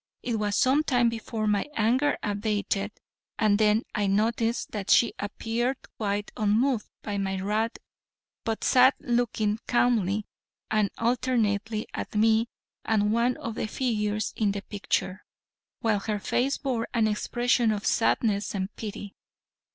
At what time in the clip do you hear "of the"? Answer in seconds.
13.37-13.67